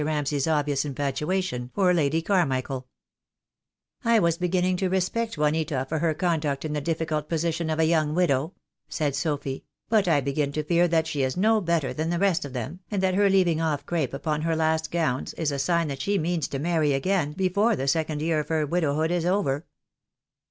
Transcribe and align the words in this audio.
Ramsay's 0.03 0.47
obvious 0.47 0.83
infatuation 0.83 1.69
for 1.75 1.93
Lady 1.93 2.23
Carmichael. 2.23 2.87
"I 4.03 4.17
was 4.17 4.35
beginning 4.35 4.75
to 4.77 4.89
respect 4.89 5.37
Juanita 5.37 5.85
for 5.87 5.99
her 5.99 6.15
conduct 6.15 6.65
in 6.65 6.73
the 6.73 6.81
difficult 6.81 7.29
position 7.29 7.69
of 7.69 7.77
a 7.77 7.83
young 7.85 8.15
widow," 8.15 8.55
said 8.89 9.15
Sophy, 9.15 9.63
"but 9.89 10.07
I 10.07 10.19
begin 10.19 10.53
to 10.53 10.63
fear 10.63 10.87
that 10.87 11.05
she 11.05 11.21
is 11.21 11.37
no 11.37 11.61
better 11.61 11.93
than 11.93 12.09
the 12.09 12.17
rest 12.17 12.45
of 12.45 12.53
them, 12.53 12.79
and 12.89 13.03
that 13.03 13.13
her 13.13 13.29
leaving 13.29 13.61
off 13.61 13.85
crape 13.85 14.15
upon 14.15 14.41
her 14.41 14.55
last 14.55 14.89
gowns 14.89 15.35
is 15.35 15.51
a 15.51 15.59
sign 15.59 15.87
that 15.89 16.01
she 16.01 16.17
means 16.17 16.47
to 16.47 16.57
marry 16.57 16.93
again 16.93 17.33
before 17.33 17.75
the 17.75 17.87
second 17.87 18.23
year 18.23 18.39
of 18.39 18.47
her 18.49 18.65
widowhood 18.65 19.11
is 19.11 19.27
over." 19.27 19.67